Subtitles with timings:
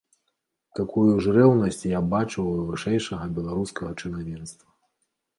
[0.77, 4.67] Такую ж рэўнасць я бачыў у вышэйшага беларускага чынавенства.